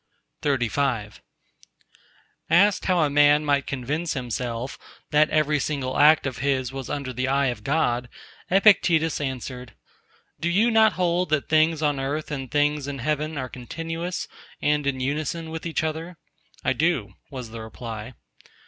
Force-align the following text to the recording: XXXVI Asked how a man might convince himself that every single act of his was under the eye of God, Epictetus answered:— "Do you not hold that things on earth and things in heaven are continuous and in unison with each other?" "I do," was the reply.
XXXVI 0.41 1.19
Asked 2.49 2.85
how 2.85 3.01
a 3.03 3.09
man 3.11 3.45
might 3.45 3.67
convince 3.67 4.13
himself 4.15 4.79
that 5.11 5.29
every 5.29 5.59
single 5.59 5.95
act 5.95 6.25
of 6.25 6.39
his 6.39 6.73
was 6.73 6.89
under 6.89 7.13
the 7.13 7.27
eye 7.27 7.49
of 7.49 7.63
God, 7.63 8.09
Epictetus 8.49 9.21
answered:— 9.21 9.75
"Do 10.39 10.49
you 10.49 10.71
not 10.71 10.93
hold 10.93 11.29
that 11.29 11.49
things 11.49 11.83
on 11.83 11.99
earth 11.99 12.31
and 12.31 12.49
things 12.49 12.87
in 12.87 12.97
heaven 12.97 13.37
are 13.37 13.47
continuous 13.47 14.27
and 14.59 14.87
in 14.87 14.99
unison 14.99 15.51
with 15.51 15.67
each 15.67 15.83
other?" 15.83 16.17
"I 16.63 16.73
do," 16.73 17.13
was 17.29 17.51
the 17.51 17.61
reply. 17.61 18.15